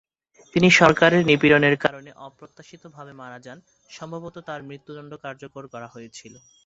[0.53, 3.57] তিনি সরকারের নিপীড়নের কারণে অপ্রত্যাশিতভাবে মারা যান,
[3.89, 6.33] সম্ভবত তার মৃত্যুদন্ড কার্যকর করা হয়েছিল।